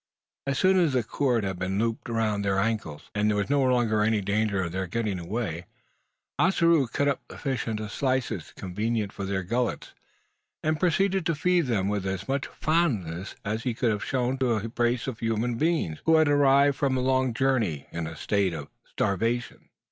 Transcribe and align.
As 0.47 0.57
soon 0.57 0.79
as 0.79 0.93
the 0.93 1.03
cord 1.03 1.43
had 1.43 1.59
been 1.59 1.77
looped 1.77 2.09
round 2.09 2.43
their 2.43 2.57
ankles, 2.57 3.11
and 3.13 3.29
there 3.29 3.37
was 3.37 3.51
no 3.51 3.61
longer 3.61 4.01
any 4.01 4.19
danger 4.19 4.63
of 4.63 4.71
their 4.71 4.87
getting 4.87 5.19
away, 5.19 5.67
Ossaroo 6.39 6.87
cut 6.87 7.07
up 7.07 7.21
the 7.27 7.37
fish 7.37 7.67
into 7.67 7.87
slices 7.87 8.51
convenient 8.55 9.13
for 9.13 9.25
their 9.25 9.43
gullets; 9.43 9.93
and 10.63 10.79
proceeded 10.79 11.23
to 11.27 11.35
feed 11.35 11.67
them 11.67 11.87
with 11.87 12.07
as 12.07 12.27
much 12.27 12.47
fondness 12.47 13.35
as 13.45 13.61
he 13.61 13.75
could 13.75 13.91
have 13.91 14.03
shown 14.03 14.39
to 14.39 14.53
a 14.55 14.67
brace 14.69 15.05
of 15.05 15.19
human 15.19 15.53
beings, 15.53 15.99
who 16.05 16.15
had 16.15 16.27
arrived 16.27 16.77
from 16.77 16.97
a 16.97 17.01
long 17.01 17.31
journey 17.31 17.85
in 17.91 18.07
a 18.07 18.15
state 18.15 18.55
of 18.55 18.69
starvation. 18.83 19.69